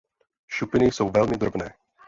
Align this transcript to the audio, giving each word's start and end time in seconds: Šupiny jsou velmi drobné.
Šupiny 0.47 0.91
jsou 0.91 1.09
velmi 1.09 1.37
drobné. 1.37 1.73